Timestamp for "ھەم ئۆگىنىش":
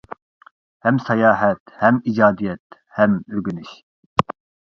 3.01-3.77